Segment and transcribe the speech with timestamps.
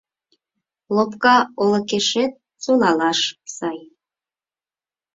[0.95, 3.19] Лопка олыкешет солалаш
[3.55, 3.79] сай.